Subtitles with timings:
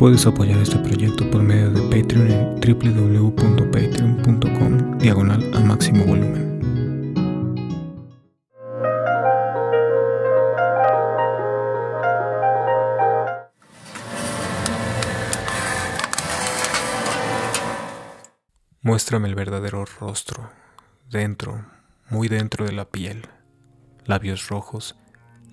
[0.00, 6.58] Puedes apoyar este proyecto por medio de Patreon en www.patreon.com diagonal a máximo volumen.
[18.80, 20.48] Muéstrame el verdadero rostro,
[21.10, 21.66] dentro,
[22.08, 23.26] muy dentro de la piel,
[24.06, 24.96] labios rojos,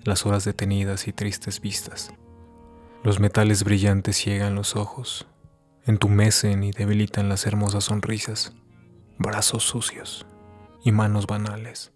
[0.04, 2.14] las horas detenidas y tristes vistas.
[3.08, 5.26] Los metales brillantes ciegan los ojos,
[5.86, 8.52] entumecen y debilitan las hermosas sonrisas,
[9.16, 10.26] brazos sucios
[10.84, 11.90] y manos banales.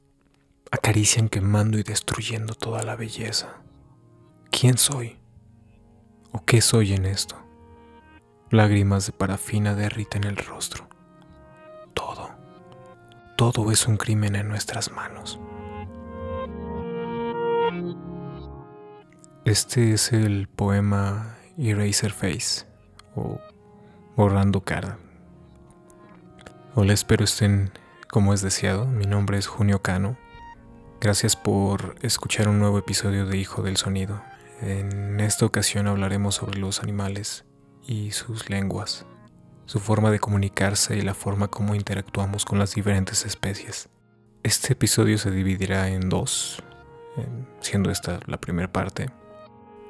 [0.71, 3.61] Acarician quemando y destruyendo toda la belleza.
[4.51, 5.19] ¿Quién soy?
[6.31, 7.37] ¿O qué soy en esto?
[8.49, 10.89] Lágrimas de parafina derriten el rostro.
[11.93, 12.31] Todo,
[13.37, 15.39] todo es un crimen en nuestras manos.
[19.53, 22.65] Este es el poema Eraser Face
[23.15, 23.39] o
[24.17, 24.97] Borrando Cara.
[26.75, 27.71] Hola, espero estén
[28.09, 28.87] como es deseado.
[28.87, 30.17] Mi nombre es Junio Cano.
[31.03, 34.23] Gracias por escuchar un nuevo episodio de Hijo del Sonido.
[34.63, 37.45] En esta ocasión hablaremos sobre los animales
[37.87, 39.05] y sus lenguas,
[39.67, 43.91] su forma de comunicarse y la forma como interactuamos con las diferentes especies.
[44.45, 46.63] Este episodio se dividirá en dos,
[47.61, 49.11] siendo esta la primera parte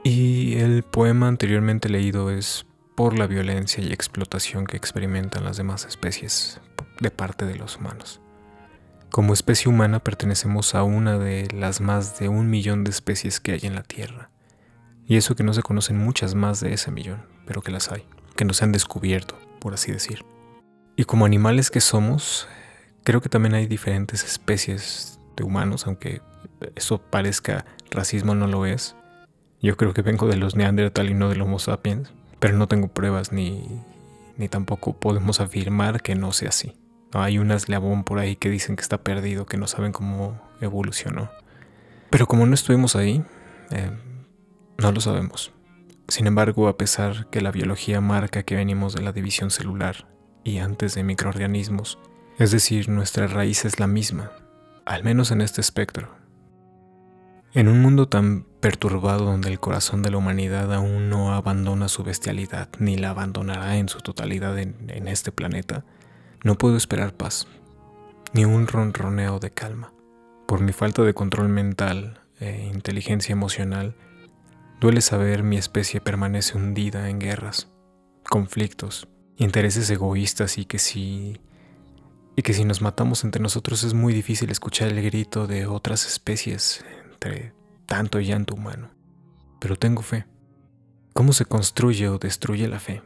[0.05, 5.85] y el poema anteriormente leído es por la violencia y explotación que experimentan las demás
[5.85, 6.61] especies
[7.01, 8.21] de parte de los humanos.
[9.11, 13.53] Como especie humana pertenecemos a una de las más de un millón de especies que
[13.53, 14.31] hay en la Tierra.
[15.07, 18.07] Y eso que no se conocen muchas más de ese millón, pero que las hay,
[18.37, 20.25] que no se han descubierto, por así decir.
[20.97, 22.49] Y como animales que somos,
[23.05, 26.23] creo que también hay diferentes especies de humanos, aunque
[26.75, 28.97] eso parezca racismo no lo es.
[29.63, 32.89] Yo creo que vengo de los Neandertal y no del Homo sapiens, pero no tengo
[32.89, 33.65] pruebas ni,
[34.37, 36.75] ni tampoco podemos afirmar que no sea así.
[37.13, 41.31] hay un eslabón por ahí que dicen que está perdido, que no saben cómo evolucionó.
[42.11, 43.25] Pero como no estuvimos ahí,
[43.71, 43.93] eh,
[44.79, 45.53] no lo sabemos.
[46.09, 50.09] Sin embargo, a pesar que la biología marca que venimos de la división celular
[50.43, 52.01] y antes de microorganismos,
[52.39, 54.33] es decir, nuestra raíz es la misma,
[54.85, 56.22] al menos en este espectro,
[57.55, 62.03] en un mundo tan perturbado donde el corazón de la humanidad aún no abandona su
[62.03, 65.85] bestialidad ni la abandonará en su totalidad en, este planeta,
[66.45, 67.47] no puedo esperar paz,
[68.33, 69.93] ni un ronroneo de calma.
[70.47, 73.97] Por mi falta de control mental e inteligencia emocional,
[74.81, 77.69] duele saber mi especie permanece hundida en guerras,
[78.29, 81.41] conflictos, intereses egoístas y que si
[82.35, 86.07] y que si nos matamos entre nosotros es muy difícil escuchar el grito de otras
[86.07, 86.83] especies
[87.87, 88.91] tanto llanto humano.
[89.61, 90.27] Pero tengo fe.
[91.13, 93.03] ¿Cómo se construye o destruye la fe?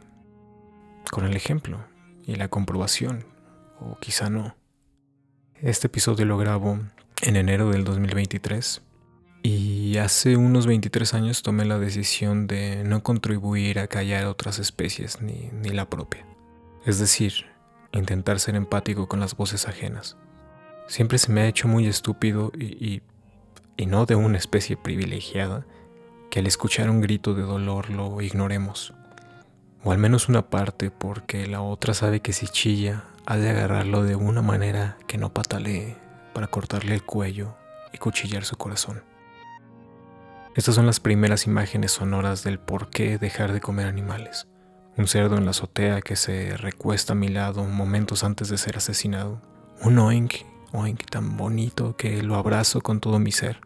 [1.11, 1.85] Con el ejemplo
[2.25, 3.25] y la comprobación,
[3.81, 4.57] o quizá no.
[5.61, 6.79] Este episodio lo grabo
[7.23, 8.83] en enero del 2023
[9.43, 15.21] y hace unos 23 años tomé la decisión de no contribuir a callar otras especies
[15.21, 16.27] ni, ni la propia.
[16.85, 17.47] Es decir,
[17.93, 20.17] intentar ser empático con las voces ajenas.
[20.89, 23.03] Siempre se me ha hecho muy estúpido y y
[23.85, 25.67] no de una especie privilegiada,
[26.31, 28.95] que al escuchar un grito de dolor lo ignoremos,
[29.85, 34.03] o al menos una parte porque la otra sabe que si chilla ha de agarrarlo
[34.03, 35.97] de una manera que no patalee
[36.33, 37.55] para cortarle el cuello
[37.93, 39.03] y cuchillar su corazón.
[40.55, 44.47] Estas son las primeras imágenes sonoras del por qué dejar de comer animales.
[44.97, 48.79] Un cerdo en la azotea que se recuesta a mi lado momentos antes de ser
[48.79, 49.43] asesinado.
[49.83, 50.37] Un oink
[50.73, 53.61] oink tan bonito que lo abrazo con todo mi ser.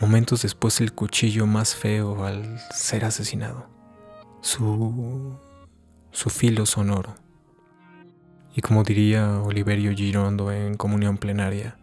[0.00, 3.68] Momentos después el cuchillo más feo al ser asesinado.
[4.40, 5.36] Su
[6.10, 7.14] su filo sonoro.
[8.54, 11.78] Y como diría Oliverio Girondo en comunión plenaria,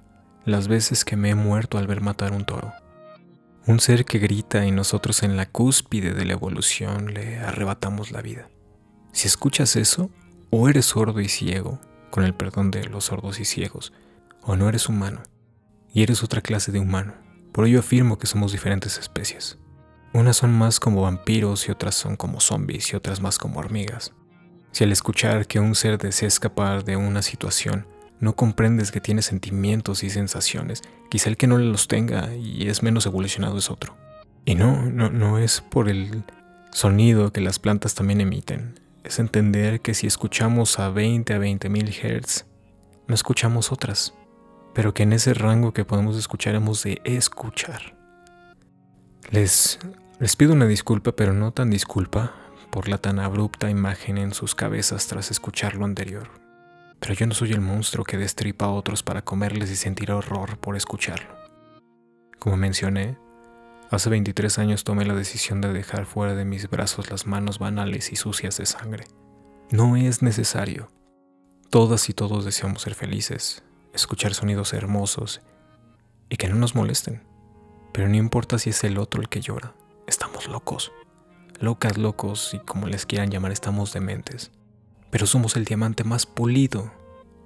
[0.45, 2.73] las veces que me he muerto al ver matar un toro.
[3.65, 8.21] Un ser que grita y nosotros en la cúspide de la evolución le arrebatamos la
[8.21, 8.49] vida.
[9.11, 10.09] Si escuchas eso,
[10.49, 11.79] o eres sordo y ciego,
[12.11, 13.93] con el perdón de los sordos y ciegos,
[14.41, 15.23] o no eres humano,
[15.93, 17.24] y eres otra clase de humano.
[17.55, 19.57] Por ello afirmo que somos diferentes especies.
[20.11, 24.11] Unas son más como vampiros y otras son como zombies y otras más como hormigas.
[24.73, 27.87] Si al escuchar que un ser desea escapar de una situación,
[28.19, 32.83] no comprendes que tiene sentimientos y sensaciones, quizá el que no los tenga y es
[32.83, 33.95] menos evolucionado es otro.
[34.43, 36.25] Y no, no, no es por el
[36.73, 41.69] sonido que las plantas también emiten, es entender que si escuchamos a 20 a 20
[41.69, 42.47] mil Hz,
[43.07, 44.13] no escuchamos otras
[44.75, 47.95] pero que en ese rango que podemos escuchar hemos de escuchar.
[49.31, 49.79] Les,
[50.19, 52.33] les pido una disculpa, pero no tan disculpa,
[52.69, 56.29] por la tan abrupta imagen en sus cabezas tras escuchar lo anterior.
[56.99, 60.57] Pero yo no soy el monstruo que destripa a otros para comerles y sentir horror
[60.57, 61.33] por escucharlo.
[62.37, 63.17] Como mencioné,
[63.91, 68.11] hace 23 años tomé la decisión de dejar fuera de mis brazos las manos banales
[68.11, 69.05] y sucias de sangre.
[69.71, 70.89] No es necesario.
[71.69, 73.63] Todas y todos deseamos ser felices,
[73.95, 75.41] escuchar sonidos hermosos
[76.29, 77.23] y que no nos molesten.
[77.93, 79.73] Pero no importa si es el otro el que llora,
[80.07, 80.91] estamos locos.
[81.59, 84.51] Locas, locos y como les quieran llamar, estamos dementes.
[85.09, 86.91] Pero somos el diamante más pulido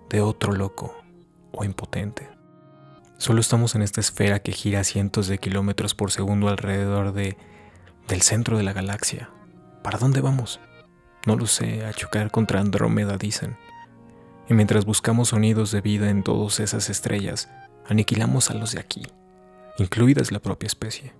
[0.09, 0.95] de otro loco
[1.51, 2.27] o impotente.
[3.17, 7.37] Solo estamos en esta esfera que gira cientos de kilómetros por segundo alrededor de
[8.09, 9.29] del centro de la galaxia.
[9.83, 10.59] ¿Para dónde vamos?
[11.27, 13.55] No lo sé, a chocar contra Andrómeda dicen.
[14.49, 17.49] Y mientras buscamos sonidos de vida en todas esas estrellas,
[17.87, 19.03] aniquilamos a los de aquí,
[19.77, 21.13] incluidas la propia especie.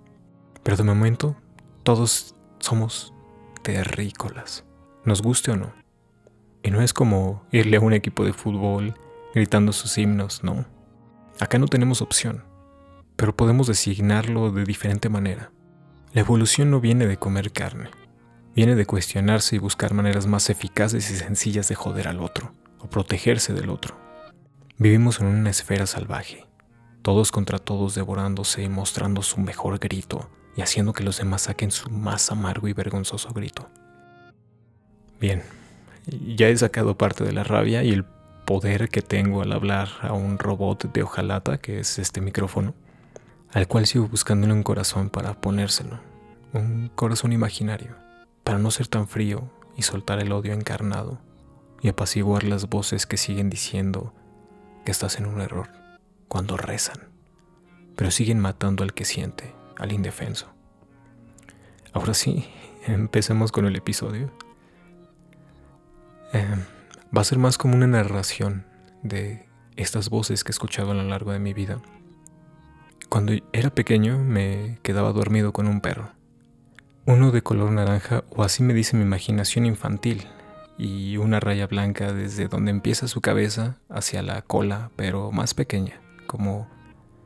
[0.64, 1.36] Pero de momento,
[1.84, 3.14] todos somos
[3.62, 4.64] terrícolas,
[5.04, 5.72] nos guste o no.
[6.62, 8.94] Y no es como irle a un equipo de fútbol
[9.32, 10.66] gritando sus himnos, no.
[11.38, 12.44] Acá no tenemos opción,
[13.16, 15.52] pero podemos designarlo de diferente manera.
[16.12, 17.90] La evolución no viene de comer carne,
[18.56, 22.88] viene de cuestionarse y buscar maneras más eficaces y sencillas de joder al otro, o
[22.88, 23.96] protegerse del otro.
[24.78, 26.46] Vivimos en una esfera salvaje,
[27.02, 31.70] todos contra todos devorándose y mostrando su mejor grito y haciendo que los demás saquen
[31.70, 33.68] su más amargo y vergonzoso grito.
[35.20, 35.42] Bien,
[36.34, 38.04] ya he sacado parte de la rabia y el
[38.46, 42.74] poder que tengo al hablar a un robot de hojalata, que es este micrófono,
[43.52, 46.00] al cual sigo buscándole un corazón para ponérselo,
[46.52, 47.96] un corazón imaginario,
[48.42, 51.20] para no ser tan frío y soltar el odio encarnado
[51.82, 54.12] y apaciguar las voces que siguen diciendo
[54.84, 55.68] que estás en un error
[56.28, 57.08] cuando rezan,
[57.96, 60.48] pero siguen matando al que siente, al indefenso.
[61.92, 62.48] Ahora sí,
[62.86, 64.30] empecemos con el episodio.
[66.32, 66.56] Eh,
[67.16, 68.64] va a ser más como una narración
[69.02, 69.46] de
[69.76, 71.80] estas voces que he escuchado a lo largo de mi vida.
[73.08, 76.12] Cuando era pequeño me quedaba dormido con un perro.
[77.06, 80.28] Uno de color naranja, o así me dice mi imaginación infantil,
[80.80, 86.00] y una raya blanca desde donde empieza su cabeza hacia la cola, pero más pequeña
[86.26, 86.68] como,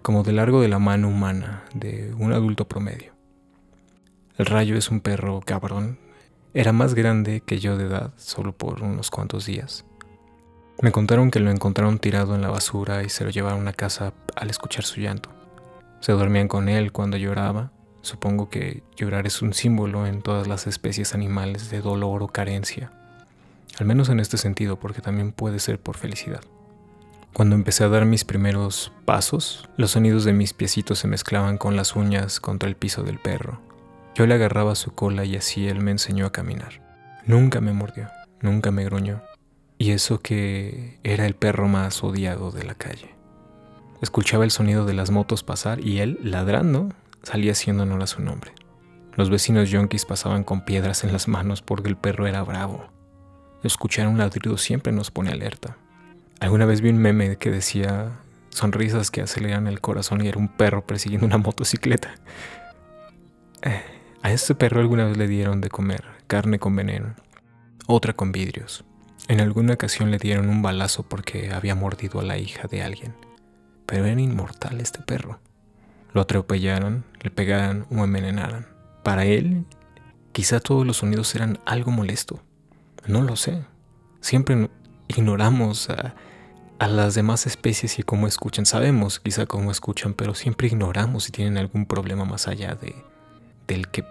[0.03, 3.12] como de largo de la mano humana de un adulto promedio.
[4.39, 6.01] El rayo es un perro cabrón.
[6.53, 9.85] Era más grande que yo de edad, solo por unos cuantos días.
[10.83, 14.15] Me contaron que lo encontraron tirado en la basura y se lo llevaron a casa
[14.35, 15.31] al escuchar su llanto.
[16.01, 17.71] Se dormían con él cuando lloraba.
[18.01, 22.91] Supongo que llorar es un símbolo en todas las especies animales de dolor o carencia.
[23.79, 26.43] Al menos en este sentido, porque también puede ser por felicidad.
[27.32, 31.75] Cuando empecé a dar mis primeros pasos, los sonidos de mis piecitos se mezclaban con
[31.75, 33.61] las uñas contra el piso del perro.
[34.15, 36.81] Yo le agarraba su cola y así él me enseñó a caminar.
[37.26, 38.09] Nunca me mordió,
[38.41, 39.23] nunca me gruñó.
[39.79, 43.17] Y eso que era el perro más odiado de la calle.
[44.00, 46.91] Escuchaba el sonido de las motos pasar y él, ladrando,
[47.25, 48.53] salía haciendo honor a su nombre.
[49.17, 52.94] Los vecinos yonkis pasaban con piedras en las manos porque el perro era bravo.
[53.65, 55.79] Escuchar un ladrido siempre nos pone alerta.
[56.39, 58.21] Alguna vez vi un meme que decía
[58.51, 62.15] sonrisas que aceleran el corazón y era un perro persiguiendo una motocicleta.
[63.63, 63.83] Eh,
[64.23, 67.15] a este perro alguna vez le dieron de comer carne con veneno,
[67.87, 68.85] otra con vidrios.
[69.29, 73.15] En alguna ocasión le dieron un balazo porque había mordido a la hija de alguien.
[73.87, 75.41] Pero era inmortal este perro.
[76.13, 78.67] Lo atropellaron, le pegaron o envenenaron.
[79.03, 79.65] Para él,
[80.33, 82.43] quizá todos los sonidos eran algo molesto.
[83.06, 83.65] No lo sé.
[84.20, 84.70] Siempre
[85.08, 86.15] ignoramos a
[86.89, 88.67] las demás especies y cómo escuchan.
[88.67, 92.94] Sabemos quizá cómo escuchan, pero siempre ignoramos si tienen algún problema más allá de,
[93.67, 94.05] del que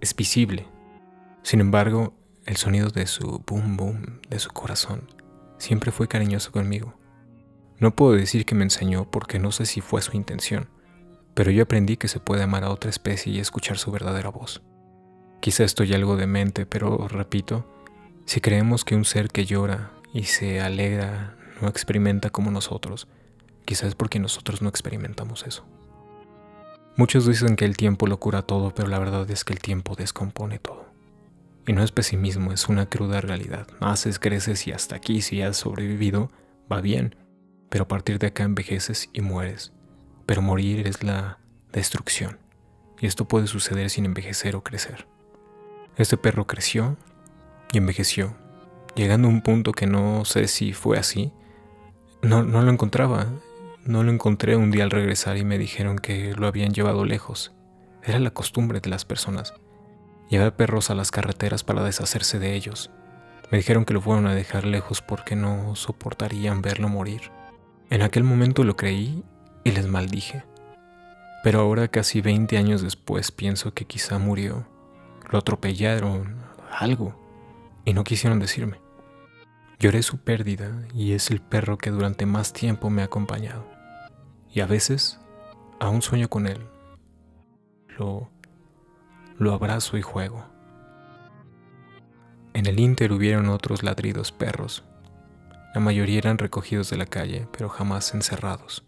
[0.00, 0.66] es visible.
[1.42, 2.14] Sin embargo,
[2.46, 5.08] el sonido de su boom boom, de su corazón,
[5.58, 6.94] siempre fue cariñoso conmigo.
[7.78, 10.68] No puedo decir que me enseñó porque no sé si fue su intención,
[11.34, 14.62] pero yo aprendí que se puede amar a otra especie y escuchar su verdadera voz.
[15.40, 17.66] Quizá estoy algo demente, pero repito,
[18.30, 23.08] si creemos que un ser que llora y se alegra no experimenta como nosotros,
[23.64, 25.66] quizás porque nosotros no experimentamos eso.
[26.94, 29.96] Muchos dicen que el tiempo lo cura todo, pero la verdad es que el tiempo
[29.96, 30.92] descompone todo.
[31.66, 33.66] Y no es pesimismo, es una cruda realidad.
[33.80, 36.30] Naces, creces y hasta aquí, si has sobrevivido,
[36.70, 37.16] va bien,
[37.68, 39.72] pero a partir de acá envejeces y mueres.
[40.26, 41.40] Pero morir es la
[41.72, 42.38] destrucción,
[43.00, 45.08] y esto puede suceder sin envejecer o crecer.
[45.96, 46.96] Este perro creció
[47.72, 48.34] y envejeció,
[48.94, 51.32] llegando a un punto que no sé si fue así,
[52.22, 53.26] no, no lo encontraba.
[53.86, 57.52] No lo encontré un día al regresar y me dijeron que lo habían llevado lejos.
[58.02, 59.54] Era la costumbre de las personas.
[60.28, 62.90] Llevé perros a las carreteras para deshacerse de ellos.
[63.50, 67.32] Me dijeron que lo fueron a dejar lejos porque no soportarían verlo morir.
[67.88, 69.24] En aquel momento lo creí
[69.64, 70.44] y les maldije.
[71.42, 74.66] Pero ahora, casi 20 años después, pienso que quizá murió.
[75.30, 76.36] Lo atropellaron,
[76.70, 77.14] algo,
[77.90, 78.80] y no quisieron decirme.
[79.80, 83.66] Lloré su pérdida y es el perro que durante más tiempo me ha acompañado.
[84.48, 85.18] Y a veces
[85.80, 86.60] aún sueño con él.
[87.98, 88.30] Lo,
[89.38, 90.46] lo abrazo y juego.
[92.54, 94.84] En el Inter hubieron otros ladridos perros.
[95.74, 98.84] La mayoría eran recogidos de la calle, pero jamás encerrados.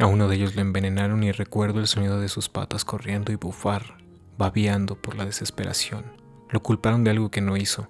[0.00, 3.36] A uno de ellos lo envenenaron y recuerdo el sonido de sus patas corriendo y
[3.36, 3.98] bufar,
[4.36, 6.04] babeando por la desesperación.
[6.48, 7.88] Lo culparon de algo que no hizo.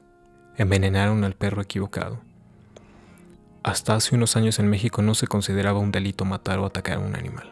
[0.61, 2.21] Envenenaron al perro equivocado.
[3.62, 7.00] Hasta hace unos años en México no se consideraba un delito matar o atacar a
[7.00, 7.50] un animal.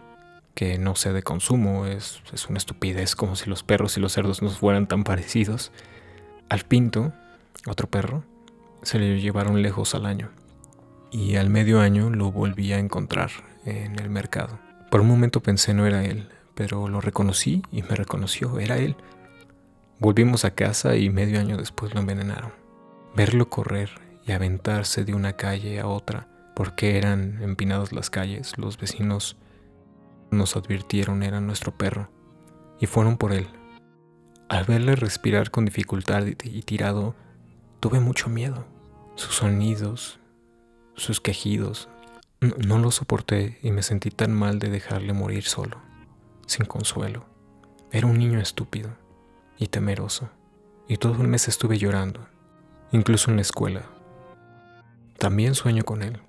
[0.54, 4.12] Que no sea de consumo es, es una estupidez, como si los perros y los
[4.12, 5.72] cerdos no fueran tan parecidos.
[6.50, 7.14] Al pinto,
[7.66, 8.24] otro perro,
[8.82, 10.28] se le llevaron lejos al año.
[11.10, 13.30] Y al medio año lo volví a encontrar
[13.64, 14.58] en el mercado.
[14.90, 18.96] Por un momento pensé no era él, pero lo reconocí y me reconoció, era él.
[19.98, 22.67] Volvimos a casa y medio año después lo envenenaron.
[23.14, 23.90] Verlo correr
[24.26, 29.36] y aventarse de una calle a otra, porque eran empinadas las calles, los vecinos
[30.30, 32.10] nos advirtieron era nuestro perro,
[32.80, 33.48] y fueron por él.
[34.48, 37.14] Al verle respirar con dificultad y tirado,
[37.80, 38.66] tuve mucho miedo.
[39.14, 40.20] Sus sonidos,
[40.94, 41.88] sus quejidos,
[42.40, 45.78] no, lo soporté y me sentí tan mal de dejarle morir solo,
[46.46, 47.26] sin consuelo.
[47.90, 48.90] Era un niño estúpido
[49.58, 50.30] y temeroso,
[50.86, 52.28] y todo el mes estuve llorando,
[52.92, 53.82] incluso en la escuela,
[55.18, 56.20] también sueño con él.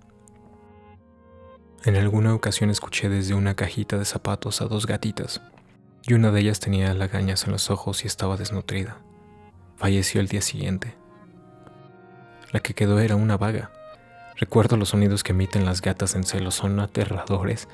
[1.86, 5.42] En alguna ocasión escuché desde una cajita de zapatos a dos gatitas,
[6.06, 8.98] y una de ellas tenía lagañas en los ojos y estaba desnutrida.
[9.78, 10.96] Falleció el día siguiente.
[12.52, 13.72] La que quedó era una vaga.
[14.36, 17.68] Recuerdo los sonidos que emiten las gatas en celo, son aterradores,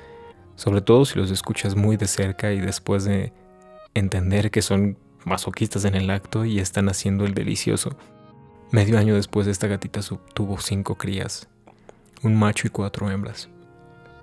[0.54, 3.32] sobre todo si los escuchas muy de cerca y después de
[3.94, 7.96] entender que son masoquistas en el acto y están haciendo el delicioso.
[8.72, 10.00] Medio año después esta gatita
[10.34, 11.48] tuvo cinco crías,
[12.24, 13.48] un macho y cuatro hembras.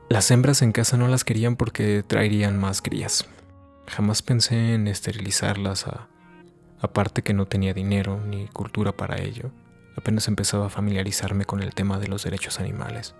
[0.09, 3.25] Las hembras en casa no las querían porque traerían más crías.
[3.87, 5.85] Jamás pensé en esterilizarlas,
[6.81, 9.49] aparte que no tenía dinero ni cultura para ello.
[9.95, 13.15] Apenas empezaba a familiarizarme con el tema de los derechos animales.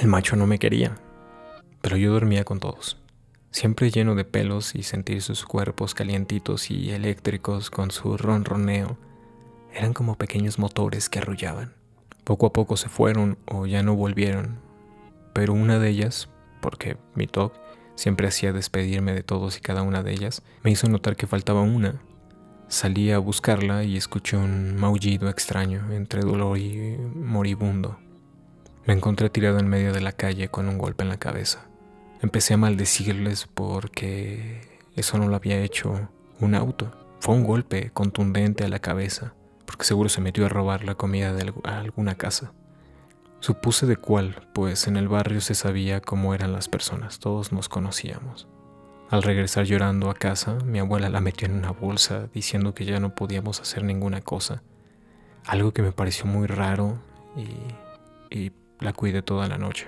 [0.00, 0.96] El macho no me quería,
[1.80, 2.96] pero yo dormía con todos.
[3.50, 8.96] Siempre lleno de pelos y sentir sus cuerpos calientitos y eléctricos con su ronroneo
[9.74, 11.72] eran como pequeños motores que arrullaban.
[12.24, 14.58] Poco a poco se fueron o ya no volvieron,
[15.32, 16.28] pero una de ellas,
[16.60, 17.52] porque mi talk
[17.94, 21.62] siempre hacía despedirme de todos y cada una de ellas, me hizo notar que faltaba
[21.62, 22.02] una.
[22.68, 27.98] Salí a buscarla y escuché un maullido extraño entre dolor y moribundo.
[28.86, 31.66] Me encontré tirado en medio de la calle con un golpe en la cabeza.
[32.22, 34.60] Empecé a maldecirles porque
[34.94, 36.08] eso no lo había hecho
[36.38, 36.92] un auto.
[37.18, 39.34] Fue un golpe contundente a la cabeza
[39.70, 42.52] porque seguro se metió a robar la comida de alguna casa.
[43.38, 47.68] Supuse de cuál, pues en el barrio se sabía cómo eran las personas, todos nos
[47.68, 48.48] conocíamos.
[49.10, 52.98] Al regresar llorando a casa, mi abuela la metió en una bolsa diciendo que ya
[52.98, 54.64] no podíamos hacer ninguna cosa,
[55.46, 56.98] algo que me pareció muy raro
[57.36, 58.50] y, y
[58.80, 59.86] la cuidé toda la noche.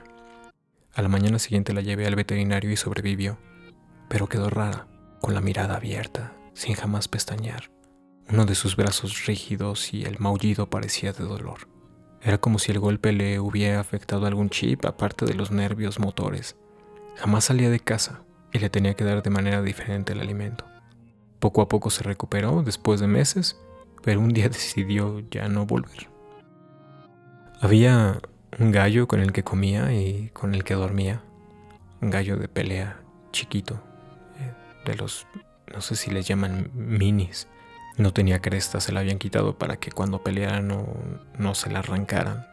[0.95, 3.37] A la mañana siguiente la llevé al veterinario y sobrevivió,
[4.09, 4.87] pero quedó rara,
[5.21, 7.73] con la mirada abierta, sin jamás pestañear
[8.33, 11.69] uno de sus brazos rígidos y el maullido parecía de dolor.
[12.23, 16.57] Era como si el golpe le hubiera afectado algún chip aparte de los nervios motores.
[17.17, 20.65] Jamás salía de casa y le tenía que dar de manera diferente el alimento.
[21.41, 23.61] Poco a poco se recuperó después de meses,
[24.03, 26.09] pero un día decidió ya no volver.
[27.61, 28.19] Había
[28.59, 31.23] un gallo con el que comía y con el que dormía.
[32.01, 32.99] Un gallo de pelea
[33.31, 33.83] chiquito,
[34.39, 34.53] eh,
[34.87, 35.27] de los,
[35.73, 37.47] no sé si les llaman minis.
[37.99, 40.87] No tenía cresta, se la habían quitado para que cuando peleara no,
[41.39, 42.47] no se la arrancaran.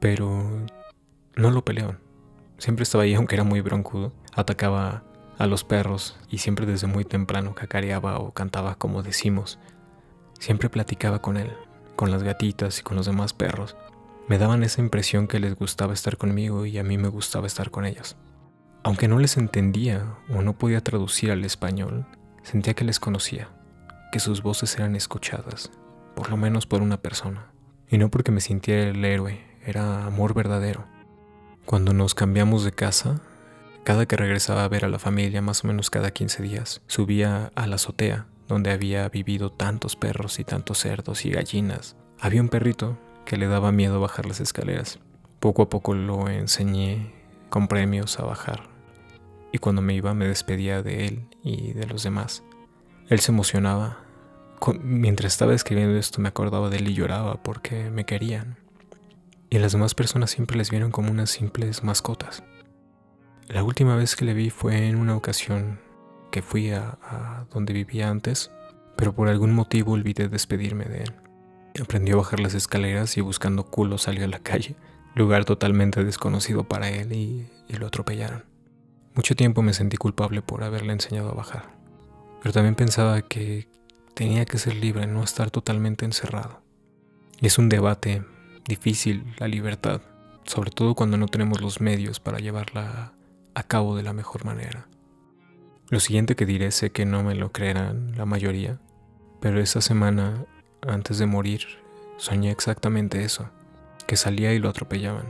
[0.00, 0.66] Pero
[1.34, 1.98] no lo pelearon.
[2.58, 4.12] Siempre estaba ahí, aunque era muy broncudo.
[4.34, 5.04] Atacaba
[5.38, 9.58] a los perros y siempre desde muy temprano cacareaba o cantaba como decimos.
[10.38, 11.52] Siempre platicaba con él,
[11.94, 13.76] con las gatitas y con los demás perros.
[14.28, 17.70] Me daban esa impresión que les gustaba estar conmigo y a mí me gustaba estar
[17.70, 18.16] con ellos.
[18.82, 22.06] Aunque no les entendía o no podía traducir al español,
[22.42, 23.50] sentía que les conocía
[24.12, 25.70] que sus voces eran escuchadas,
[26.14, 27.46] por lo menos por una persona.
[27.88, 30.84] Y no porque me sintiera el héroe, era amor verdadero.
[31.64, 33.20] Cuando nos cambiamos de casa,
[33.84, 37.52] cada que regresaba a ver a la familia, más o menos cada 15 días, subía
[37.54, 42.48] a la azotea, donde había vivido tantos perros y tantos cerdos y gallinas, había un
[42.48, 44.98] perrito que le daba miedo bajar las escaleras.
[45.40, 47.12] Poco a poco lo enseñé
[47.50, 48.76] con premios a bajar
[49.56, 52.42] y cuando me iba me despedía de él y de los demás.
[53.08, 53.98] Él se emocionaba.
[54.82, 58.56] Mientras estaba escribiendo esto me acordaba de él y lloraba porque me querían.
[59.48, 62.42] Y las demás personas siempre les vieron como unas simples mascotas.
[63.46, 65.78] La última vez que le vi fue en una ocasión
[66.32, 68.50] que fui a, donde vivía antes,
[68.96, 71.14] pero por algún motivo olvidé despedirme de él.
[71.80, 74.74] Aprendió a bajar las escaleras y buscando culo salió a la calle,
[75.14, 78.44] lugar totalmente desconocido para él y, y lo atropellaron.
[79.14, 81.75] Mucho tiempo me sentí culpable por haberle enseñado a bajar,
[82.42, 83.68] pero también pensaba que
[84.14, 86.62] tenía que ser libre, no estar totalmente encerrado.
[87.40, 88.24] Es un debate
[88.66, 90.00] difícil la libertad,
[90.44, 93.12] sobre todo cuando no tenemos los medios para llevarla
[93.54, 94.88] a cabo de la mejor manera.
[95.88, 98.78] Lo siguiente que diré sé que no me lo creerán la mayoría,
[99.40, 100.46] pero esa semana,
[100.82, 101.66] antes de morir,
[102.16, 103.50] soñé exactamente eso,
[104.06, 105.26] que salía y lo atropellaban.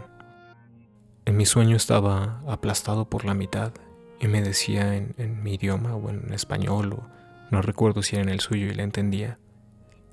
[1.24, 3.72] En mi sueño estaba aplastado por la mitad
[4.20, 7.06] y me decía en, mi idioma o en español o
[7.50, 9.38] no recuerdo si era en el suyo y le entendía,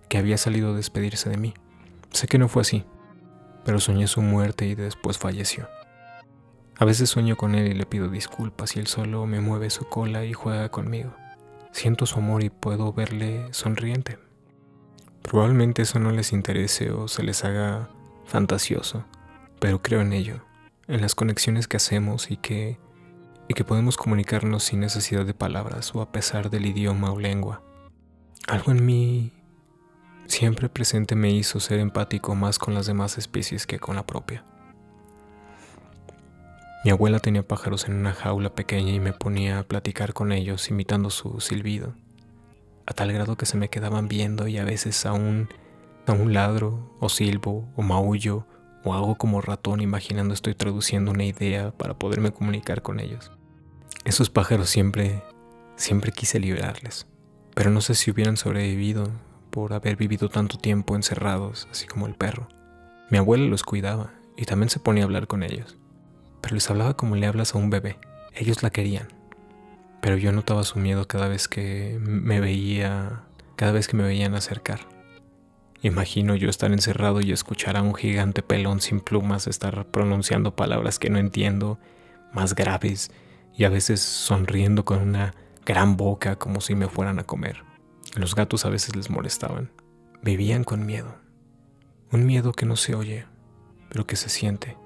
[0.09, 1.53] que había salido a despedirse de mí.
[2.11, 2.85] Sé que no fue así,
[3.65, 5.67] pero soñé su muerte y después falleció.
[6.77, 9.85] A veces sueño con él y le pido disculpas y él solo me mueve su
[9.85, 11.15] cola y juega conmigo.
[11.71, 14.19] Siento su amor y puedo verle sonriente.
[15.21, 17.89] Probablemente eso no les interese o se les haga
[18.25, 19.05] fantasioso,
[19.59, 20.41] pero creo en ello,
[20.87, 22.77] en las conexiones que hacemos y que,
[23.53, 27.61] que podemos comunicarnos sin necesidad de palabras o a pesar del idioma o lengua.
[28.47, 29.31] Algo en mí
[30.27, 34.45] siempre presente me hizo ser empático más con las demás especies que con la propia.
[36.83, 40.69] Mi abuela tenía pájaros en una jaula pequeña y me ponía a platicar con ellos
[40.69, 41.95] imitando su silbido,
[42.85, 45.47] a tal grado que se me quedaban viendo y a veces aún
[46.07, 48.45] a un ladro o silbo o maullo
[48.83, 53.31] o hago como ratón imaginando estoy traduciendo una idea para poderme comunicar con ellos.
[54.05, 55.23] Esos pájaros siempre,
[55.75, 57.07] siempre quise liberarles,
[57.55, 59.09] pero no sé si hubieran sobrevivido
[59.49, 62.47] por haber vivido tanto tiempo encerrados, así como el perro.
[63.09, 65.77] Mi abuela los cuidaba y también se ponía a hablar con ellos
[66.43, 67.97] pero les hablaba como le hablas a un bebé.
[68.35, 69.07] Ellos la querían.
[70.01, 73.21] Pero yo notaba su miedo cada vez que me veía,
[73.55, 74.81] cada vez que me veían acercar.
[75.81, 80.99] Imagino yo estar encerrado y escuchar a un gigante pelón sin plumas estar pronunciando palabras
[80.99, 81.79] que no entiendo,
[82.33, 83.09] más graves,
[83.55, 85.35] y a veces sonriendo con una
[85.65, 87.63] gran boca como si me fueran a comer.
[88.15, 89.71] Los gatos a veces les molestaban.
[90.21, 91.15] Vivían con miedo.
[92.11, 93.25] Un miedo que no se oye,
[93.89, 94.77] pero que se siente.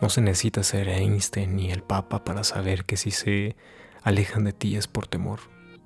[0.00, 3.56] No se necesita ser Einstein ni el Papa para saber que si se
[4.02, 5.40] alejan de ti es por temor.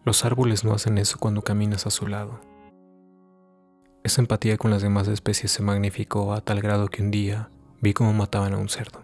[0.04, 2.40] Los árboles no hacen eso cuando caminas a su lado.
[4.02, 7.92] Esa empatía con las demás especies se magnificó a tal grado que un día vi
[7.92, 9.02] cómo mataban a un cerdo,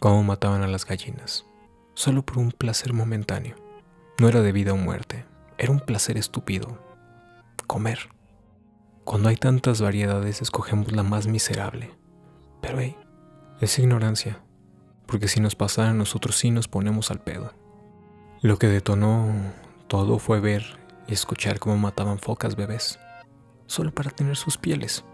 [0.00, 1.46] cómo mataban a las gallinas,
[2.00, 3.56] solo por un placer momentáneo.
[4.18, 5.26] No era de vida o muerte,
[5.58, 6.82] era un placer estúpido.
[7.66, 8.08] Comer.
[9.04, 11.90] Cuando hay tantas variedades escogemos la más miserable.
[12.62, 12.96] Pero hey,
[13.60, 14.42] es ignorancia,
[15.04, 17.52] porque si nos pasara nosotros sí nos ponemos al pedo.
[18.40, 19.34] Lo que detonó
[19.86, 22.98] todo fue ver y escuchar cómo mataban focas bebés,
[23.66, 25.04] solo para tener sus pieles.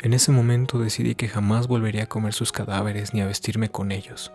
[0.00, 3.92] En ese momento decidí que jamás volvería a comer sus cadáveres ni a vestirme con
[3.92, 4.30] ellos.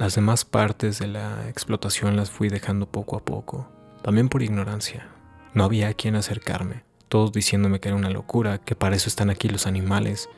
[0.00, 3.68] Las demás partes de la explotación las fui dejando poco a poco,
[4.02, 5.06] también por ignorancia.
[5.54, 9.30] No había a quien acercarme, todos diciéndome que era una locura, que para eso están
[9.30, 10.28] aquí los animales,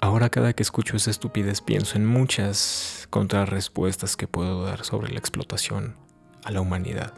[0.00, 5.18] Ahora cada que escucho esa estupidez pienso en muchas contrarrespuestas que puedo dar sobre la
[5.18, 5.96] explotación
[6.44, 7.14] a la humanidad.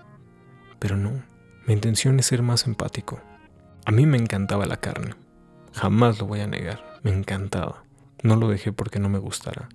[0.79, 1.23] Pero no,
[1.67, 3.21] mi intención es ser más empático.
[3.85, 5.15] A mí me encantaba la carne,
[5.75, 7.85] jamás lo voy a negar, me encantaba.
[8.23, 9.69] No lo dejé porque no me gustara,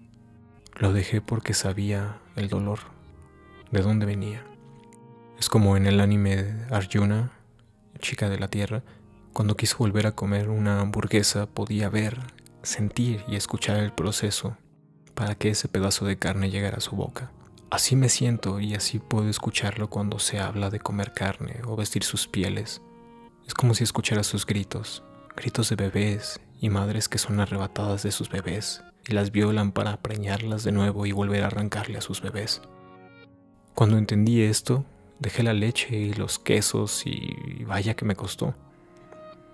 [0.78, 2.80] lo dejé porque sabía el dolor,
[3.72, 4.46] de dónde venía.
[5.40, 7.32] Es como en el anime Arjuna,
[8.00, 8.84] chica de la tierra,
[9.34, 12.20] cuando quiso volver a comer una hamburguesa podía ver
[12.64, 14.58] sentir y escuchar el proceso
[15.14, 17.32] para que ese pedazo de carne llegara a su boca.
[17.70, 22.04] Así me siento y así puedo escucharlo cuando se habla de comer carne o vestir
[22.04, 22.82] sus pieles.
[23.48, 25.04] Es como si escuchara sus gritos,
[25.36, 29.98] gritos de bebés y madres que son arrebatadas de sus bebés y las violan para
[29.98, 32.62] preñarlas de nuevo y volver a arrancarle a sus bebés.
[33.74, 34.86] Cuando entendí esto,
[35.20, 38.56] dejé la leche y los quesos y vaya que me costó,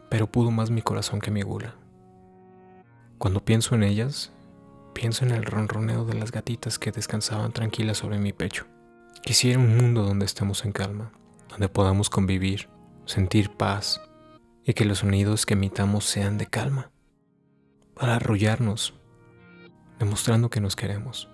[0.09, 1.75] pero pudo más mi corazón que mi gula.
[3.17, 4.31] Cuando pienso en ellas,
[4.93, 8.65] pienso en el ronroneo de las gatitas que descansaban tranquilas sobre mi pecho.
[9.23, 11.11] Quisiera un mundo donde estemos en calma,
[11.49, 12.67] donde podamos convivir
[13.05, 14.01] sentir paz
[14.63, 16.91] y que los sonidos que emitamos sean de calma,
[17.93, 18.93] para arrullarnos,
[20.01, 21.29] demostrando que nos queremos.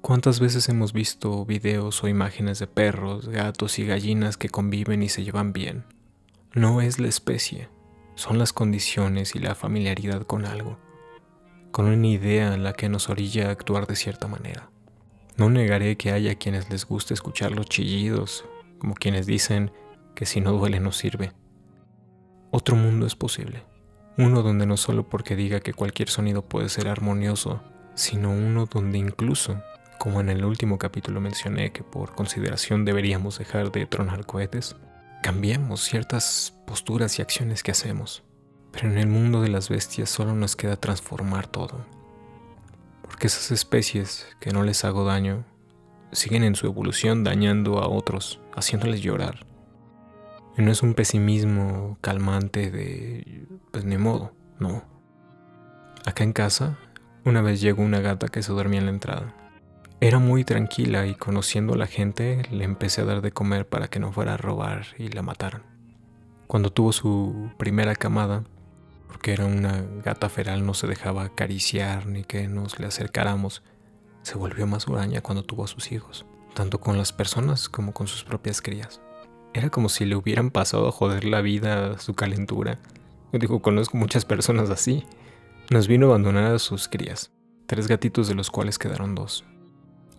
[0.00, 5.08] ¿Cuántas veces hemos visto videos o imágenes de perros, gatos y gallinas que conviven y
[5.08, 5.84] se llevan bien?
[6.54, 7.68] No es la especie,
[8.14, 10.78] son las condiciones y la familiaridad con algo,
[11.72, 14.70] con una idea en la que nos orilla a actuar de cierta manera.
[15.36, 18.44] No negaré que haya quienes les guste escuchar los chillidos,
[18.78, 19.72] como quienes dicen
[20.14, 21.32] que si no duele no sirve.
[22.52, 23.64] Otro mundo es posible,
[24.18, 27.62] uno donde no solo porque diga que cualquier sonido puede ser armonioso,
[27.94, 29.62] sino uno donde incluso,
[29.98, 34.76] como en el último capítulo mencioné que por consideración deberíamos dejar de tronar cohetes,
[35.22, 38.22] cambiamos ciertas posturas y acciones que hacemos.
[38.72, 41.84] Pero en el mundo de las bestias solo nos queda transformar todo
[43.10, 45.44] porque esas especies que no les hago daño
[46.12, 49.46] siguen en su evolución dañando a otros, haciéndoles llorar.
[50.60, 54.84] No es un pesimismo calmante de, pues ni modo, no.
[56.04, 56.76] Acá en casa,
[57.24, 59.34] una vez llegó una gata que se dormía en la entrada.
[60.02, 63.88] Era muy tranquila y conociendo a la gente le empecé a dar de comer para
[63.88, 65.62] que no fuera a robar y la mataran.
[66.46, 68.44] Cuando tuvo su primera camada,
[69.08, 73.62] porque era una gata feral, no se dejaba acariciar ni que nos le acercáramos.
[74.20, 78.06] Se volvió más huraña cuando tuvo a sus hijos, tanto con las personas como con
[78.08, 79.00] sus propias crías.
[79.52, 82.78] Era como si le hubieran pasado a joder la vida su calentura.
[83.32, 85.04] Yo digo, conozco muchas personas así.
[85.70, 87.32] Nos vino a abandonar a sus crías,
[87.66, 89.44] tres gatitos de los cuales quedaron dos.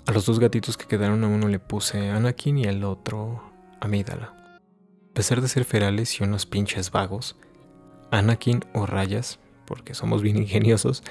[0.07, 3.43] A los dos gatitos que quedaron a uno le puse Anakin y al otro
[3.79, 4.33] Amídala.
[5.11, 7.37] A pesar de ser ferales y unos pinches vagos,
[8.11, 11.03] Anakin o Rayas, porque somos bien ingeniosos,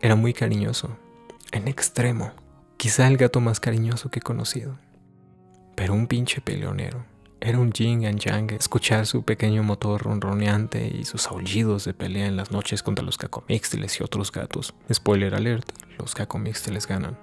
[0.00, 0.96] era muy cariñoso,
[1.52, 2.32] en extremo,
[2.76, 4.78] quizá el gato más cariñoso que he conocido.
[5.76, 7.04] Pero un pinche peleonero.
[7.44, 12.26] Era un yin and yang escuchar su pequeño motor ronroneante y sus aullidos de pelea
[12.26, 14.72] en las noches contra los cacomixtiles y otros gatos.
[14.90, 17.18] Spoiler alert, los cacomixtiles ganan.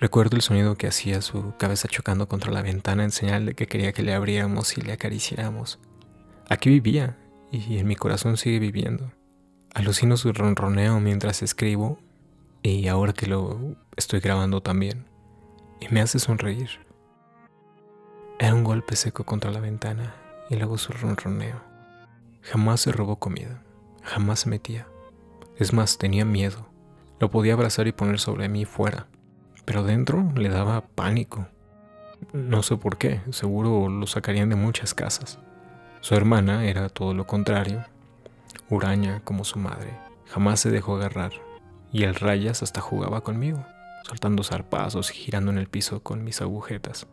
[0.00, 3.66] Recuerdo el sonido que hacía su cabeza chocando contra la ventana en señal de que
[3.66, 5.78] quería que le abriéramos y le acariciáramos.
[6.48, 7.18] Aquí vivía,
[7.52, 9.12] y en mi corazón sigue viviendo.
[9.74, 11.98] Alucino su ronroneo mientras escribo
[12.62, 15.04] y ahora que lo estoy grabando también.
[15.82, 16.87] Y me hace sonreír.
[18.40, 20.14] Era un golpe seco contra la ventana
[20.48, 21.60] y luego su ronroneo.
[22.42, 23.64] Jamás se robó comida,
[24.04, 24.86] jamás se metía.
[25.56, 26.68] Es más, tenía miedo.
[27.18, 29.08] Lo podía abrazar y poner sobre mí fuera,
[29.64, 31.48] pero dentro le daba pánico.
[32.32, 35.40] No sé por qué, seguro lo sacarían de muchas casas.
[36.00, 37.84] Su hermana era todo lo contrario,
[38.70, 39.98] huraña como su madre.
[40.26, 41.32] Jamás se dejó agarrar,
[41.90, 43.66] y el rayas hasta jugaba conmigo,
[44.04, 47.08] soltando zarpazos y girando en el piso con mis agujetas.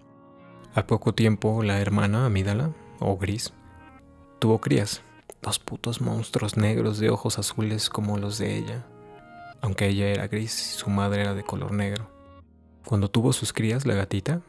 [0.76, 3.54] A poco tiempo, la hermana, Amídala, o Gris,
[4.38, 5.02] tuvo crías,
[5.42, 8.86] dos putos monstruos negros de ojos azules como los de ella,
[9.62, 12.08] aunque ella era gris y su madre era de color negro.
[12.86, 14.42] Cuando tuvo sus crías, la gatita,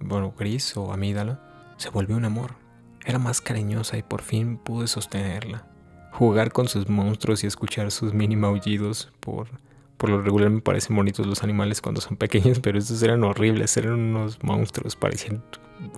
[0.00, 1.40] bueno, Gris o Amídala,
[1.76, 2.66] se volvió un amor
[3.06, 5.64] era más cariñosa y por fin pude sostenerla.
[6.10, 9.12] Jugar con sus monstruos y escuchar sus mini maullidos.
[9.20, 9.46] Por,
[9.96, 13.76] por lo regular me parecen bonitos los animales cuando son pequeños, pero estos eran horribles,
[13.76, 15.42] eran unos monstruos, parecían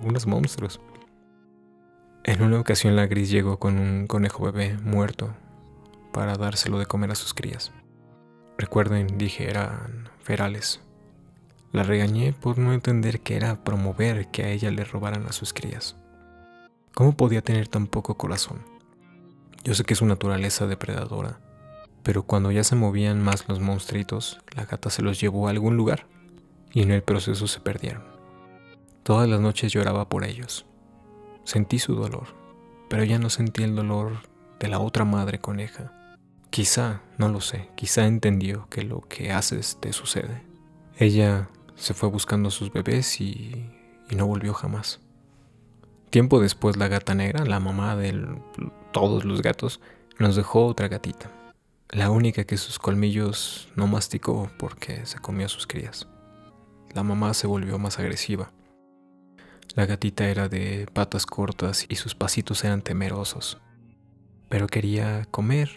[0.01, 0.79] unos monstruos.
[2.23, 5.33] En una ocasión la gris llegó con un conejo bebé muerto
[6.11, 7.71] para dárselo de comer a sus crías.
[8.57, 10.81] Recuerden, dije, eran ferales.
[11.71, 15.53] La regañé por no entender que era promover que a ella le robaran a sus
[15.53, 15.95] crías.
[16.93, 18.59] ¿Cómo podía tener tan poco corazón?
[19.63, 21.39] Yo sé que es su naturaleza depredadora,
[22.03, 25.77] pero cuando ya se movían más los monstruitos, la gata se los llevó a algún
[25.77, 26.05] lugar
[26.71, 28.03] y en el proceso se perdieron.
[29.03, 30.65] Todas las noches lloraba por ellos.
[31.43, 32.27] Sentí su dolor,
[32.89, 34.19] pero ya no sentí el dolor
[34.59, 35.93] de la otra madre coneja.
[36.49, 40.43] Quizá, no lo sé, quizá entendió que lo que haces te sucede.
[40.97, 43.65] Ella se fue buscando a sus bebés y,
[44.09, 44.99] y no volvió jamás.
[46.09, 48.27] Tiempo después la gata negra, la mamá de
[48.91, 49.79] todos los gatos,
[50.17, 51.31] nos dejó otra gatita,
[51.91, 56.07] la única que sus colmillos no masticó porque se comió a sus crías.
[56.93, 58.51] La mamá se volvió más agresiva.
[59.75, 63.59] La gatita era de patas cortas y sus pasitos eran temerosos,
[64.49, 65.69] pero quería comer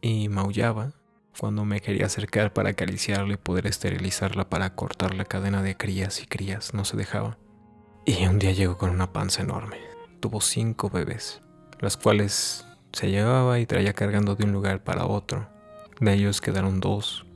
[0.00, 0.92] y maullaba
[1.38, 6.20] cuando me quería acercar para acariciarla y poder esterilizarla para cortar la cadena de crías
[6.22, 7.38] y crías, no se dejaba.
[8.04, 9.78] Y un día llegó con una panza enorme.
[10.20, 11.42] Tuvo cinco bebés,
[11.78, 15.48] los cuales se llevaba y traía cargando de un lugar para otro.
[16.00, 17.26] De ellos quedaron dos,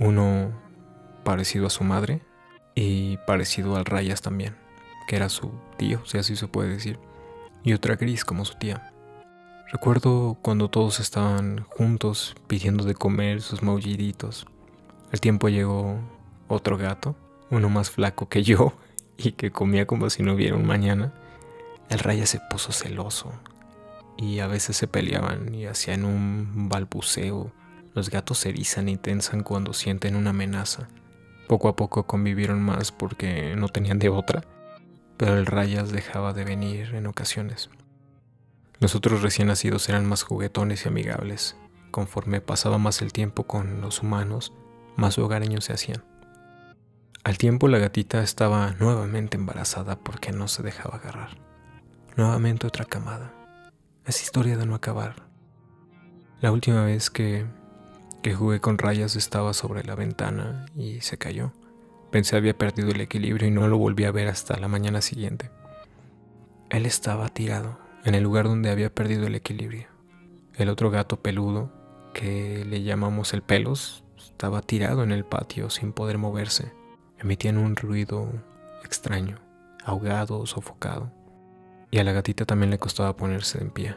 [0.00, 0.52] uno
[1.24, 2.20] parecido a su madre
[2.74, 4.56] y parecido al Rayas también,
[5.06, 6.98] que era su tío, si así se puede decir.
[7.64, 8.92] y otra gris como su tía.
[9.70, 14.46] Recuerdo cuando todos estaban juntos pidiendo de comer sus maulliditos.
[15.12, 15.98] Al tiempo llegó
[16.48, 17.16] otro gato,
[17.50, 18.72] uno más flaco que yo
[19.18, 21.12] y que comía como si no hubiera un mañana.
[21.90, 23.32] El raya se puso celoso
[24.16, 27.52] y a veces se peleaban y hacían un balbuceo.
[27.98, 30.86] Los gatos se erizan y tensan cuando sienten una amenaza.
[31.48, 34.44] Poco a poco convivieron más porque no tenían de otra,
[35.16, 37.70] pero el rayas dejaba de venir en ocasiones.
[38.78, 41.56] Los otros recién nacidos eran más juguetones y amigables.
[41.90, 44.52] Conforme pasaba más el tiempo con los humanos,
[44.94, 46.04] más hogareños se hacían.
[47.24, 51.36] Al tiempo la gatita estaba nuevamente embarazada porque no se dejaba agarrar.
[52.14, 53.34] Nuevamente otra camada.
[54.06, 55.26] Es historia de no acabar.
[56.40, 57.57] La última vez que,
[58.22, 61.52] que jugué con rayas estaba sobre la ventana y se cayó.
[62.10, 65.50] Pensé había perdido el equilibrio y no lo volví a ver hasta la mañana siguiente.
[66.70, 69.88] Él estaba tirado, en el lugar donde había perdido el equilibrio.
[70.54, 71.70] El otro gato peludo,
[72.14, 76.72] que le llamamos el pelos, estaba tirado en el patio sin poder moverse.
[77.18, 78.32] Emitían un ruido
[78.84, 79.38] extraño,
[79.84, 81.12] ahogado sofocado.
[81.90, 83.96] Y a la gatita también le costaba ponerse en pie.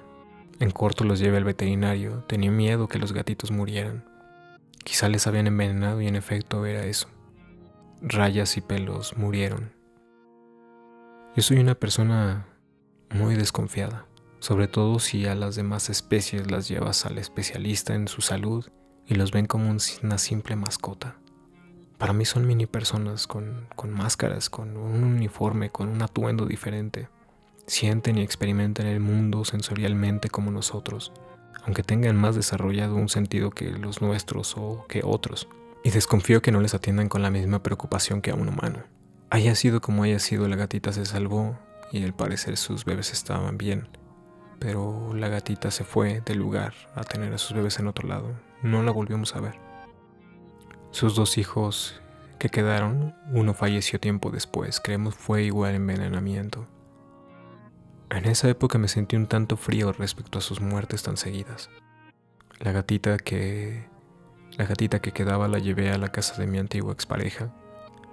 [0.59, 4.10] En corto los llevé al veterinario, tenía miedo que los gatitos murieran.
[4.83, 7.07] Quizá les habían envenenado y en efecto era eso.
[8.01, 9.73] Rayas y pelos murieron.
[11.35, 12.47] Yo soy una persona
[13.13, 14.05] muy desconfiada,
[14.39, 18.65] sobre todo si a las demás especies las llevas al especialista en su salud
[19.05, 19.69] y los ven como
[20.03, 21.17] una simple mascota.
[21.97, 27.09] Para mí son mini personas con, con máscaras, con un uniforme, con un atuendo diferente.
[27.67, 31.13] Sienten y experimentan el mundo sensorialmente como nosotros,
[31.63, 35.47] aunque tengan más desarrollado un sentido que los nuestros o que otros.
[35.83, 38.83] Y desconfío que no les atiendan con la misma preocupación que a un humano.
[39.29, 41.57] Haya sido como haya sido, la gatita se salvó
[41.91, 43.87] y al parecer sus bebés estaban bien.
[44.59, 48.31] Pero la gatita se fue del lugar a tener a sus bebés en otro lado.
[48.61, 49.55] No la volvimos a ver.
[50.91, 52.01] Sus dos hijos
[52.37, 56.67] que quedaron, uno falleció tiempo después, creemos fue igual envenenamiento.
[58.11, 61.71] En esa época me sentí un tanto frío respecto a sus muertes tan seguidas.
[62.59, 63.89] La gatita que
[64.57, 67.51] la gatita que quedaba la llevé a la casa de mi antigua expareja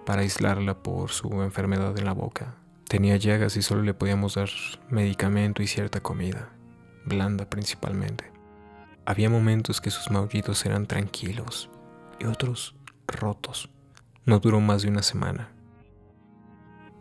[0.06, 2.54] para aislarla por su enfermedad en la boca
[2.88, 4.48] Tenía llagas y solo le podíamos dar
[4.88, 6.48] medicamento y cierta comida,
[7.04, 8.32] blanda principalmente.
[9.04, 11.68] Había momentos que sus maullidos eran tranquilos
[12.18, 13.68] y otros rotos.
[14.24, 15.50] No duró más de una semana.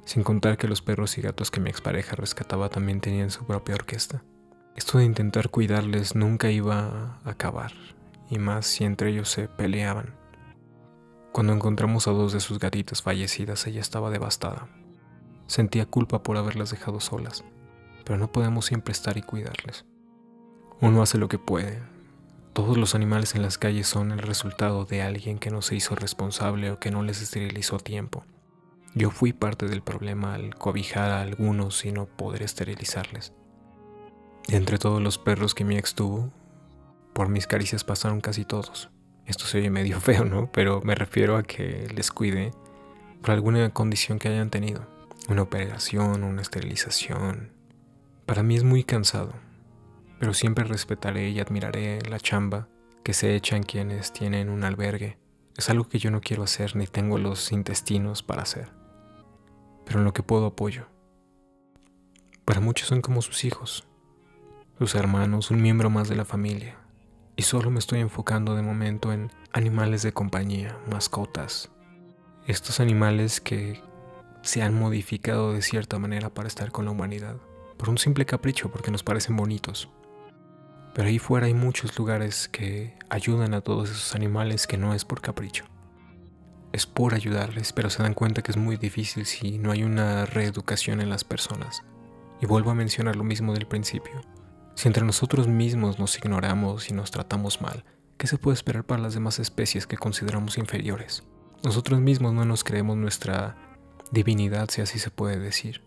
[0.08, 3.76] Sin contar que los perros y gatos que mi expareja rescataba también tenían su propia
[3.76, 4.24] orquesta.
[4.74, 7.74] Esto de intentar cuidarles nunca iba a acabar,
[8.30, 10.16] y más si entre ellos se peleaban.
[11.34, 14.70] Cuando encontramos a dos de sus gatitas fallecidas, ella estaba devastada.
[15.46, 17.44] Sentía culpa por haberlas dejado solas,
[18.06, 19.84] pero no podemos siempre estar y cuidarles.
[20.80, 21.82] Uno hace lo que puede.
[22.54, 25.96] Todos los animales en las calles son el resultado de alguien que no se hizo
[25.96, 28.24] responsable o que no les esterilizó a tiempo.
[28.96, 33.34] Yo fui parte del problema al cobijar a algunos y no poder esterilizarles.
[34.50, 36.32] entre todos los perros que mi ex tuvo,
[37.14, 38.90] por mis caricias pasaron casi todos.
[39.26, 40.50] Esto se oye medio feo, ¿no?
[40.52, 42.52] Pero me refiero a que les cuide
[43.22, 44.88] por alguna condición que hayan tenido
[45.28, 47.52] una operación, una esterilización.
[48.26, 49.34] Para mí es muy cansado,
[50.20, 52.68] pero siempre respetaré y admiraré la chamba
[53.04, 55.18] que se echan quienes tienen un albergue.
[55.56, 58.70] Es algo que yo no quiero hacer ni tengo los intestinos para hacer,
[59.88, 60.86] pero en lo que puedo apoyo.
[62.44, 63.88] Para muchos son como sus hijos,
[64.78, 66.78] sus hermanos, un miembro más de la familia,
[67.38, 71.72] y solo me estoy enfocando de momento en animales de compañía, mascotas,
[72.48, 73.82] estos animales que
[74.42, 77.38] se han modificado de cierta manera para estar con la humanidad,
[77.78, 79.90] por un simple capricho, porque nos parecen bonitos.
[80.94, 85.06] Pero ahí fuera hay muchos lugares que ayudan a todos esos animales que no es
[85.06, 85.66] por capricho.
[86.72, 90.26] Es por ayudarles, pero se dan cuenta que es muy difícil si no hay una
[90.26, 91.84] reeducación en las personas.
[92.42, 94.22] Y vuelvo a mencionar lo mismo del principio.
[94.76, 97.84] Si entre nosotros mismos nos ignoramos y nos tratamos mal,
[98.18, 101.24] ¿qué se puede esperar para las demás especies que consideramos inferiores?
[101.64, 103.56] Nosotros mismos no nos creemos nuestra
[104.12, 105.82] divinidad, si así se puede decir,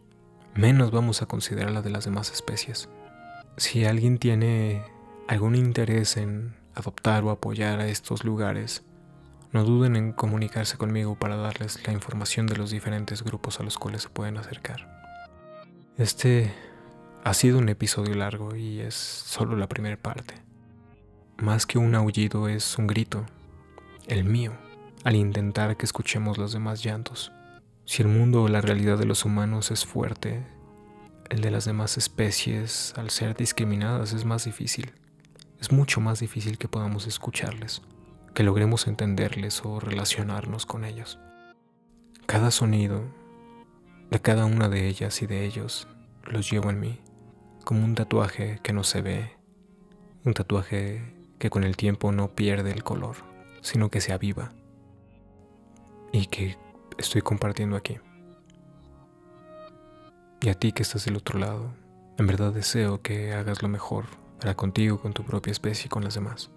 [0.55, 2.89] menos vamos a considerar la de las demás especies.
[3.57, 4.83] Si alguien tiene
[5.29, 8.83] algún interés en adoptar o apoyar a estos lugares,
[9.53, 13.79] no duden en comunicarse conmigo para darles la información de los diferentes grupos a los
[13.79, 15.01] cuales se pueden acercar.
[15.97, 16.53] Este
[17.25, 20.35] ha sido un episodio largo y es solo la primera parte.
[21.39, 23.27] Más que un aullido es un grito,
[24.07, 24.53] el mío,
[25.05, 27.33] al intentar que escuchemos los demás llantos.
[27.85, 30.47] Si el mundo o la realidad de los humanos es fuerte,
[31.29, 34.93] el de las demás especies, al ser discriminadas, es más difícil.
[35.61, 37.83] Es mucho más difícil que podamos escucharles,
[38.35, 41.19] que logremos entenderles o relacionarnos con ellos.
[42.27, 43.03] Cada sonido
[44.11, 45.89] de cada una de ellas y de ellos
[46.25, 47.01] los llevo en mí,
[47.65, 49.37] como un tatuaje que no se ve,
[50.25, 53.17] un tatuaje que con el tiempo no pierde el color,
[53.63, 54.53] sino que se aviva
[56.13, 56.57] y que
[56.99, 57.99] estoy compartiendo aquí.
[60.41, 61.73] Y a ti que estás del otro lado,
[62.19, 64.07] en verdad deseo que hagas lo mejor
[64.41, 66.51] para contigo, con tu propia especie y con las demás.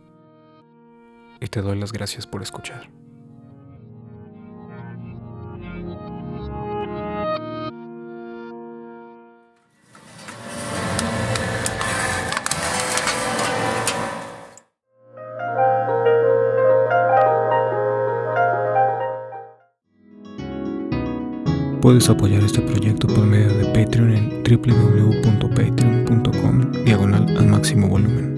[1.43, 2.89] Y te doy las gracias por escuchar.
[21.81, 28.32] Puedes apoyar este proyecto por medio de Patreon en www.patreon.com diagonal al máximo volumen.